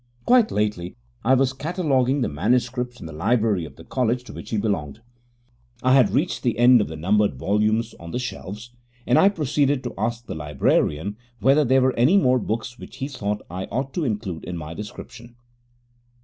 [0.25, 4.49] Quite lately I was cataloguing the manuscripts in the library of the college to which
[4.49, 5.01] he belonged.
[5.83, 8.71] I had reached the end of the numbered volumes on the shelves,
[9.05, 13.07] and I proceeded to ask the librarian whether there were any more books which he
[13.07, 15.35] thought I ought to include in my description.